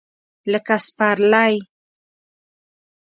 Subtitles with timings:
[0.51, 1.55] لکه سپرلی!